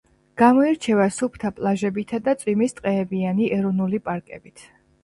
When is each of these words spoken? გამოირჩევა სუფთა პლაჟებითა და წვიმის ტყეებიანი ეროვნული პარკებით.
გამოირჩევა 0.41 1.05
სუფთა 1.17 1.51
პლაჟებითა 1.59 2.21
და 2.29 2.35
წვიმის 2.45 2.77
ტყეებიანი 2.81 3.55
ეროვნული 3.61 4.07
პარკებით. 4.11 4.71